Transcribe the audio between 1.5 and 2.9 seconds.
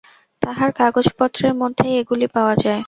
মধ্যেই এগুলি পাওয়া যায়।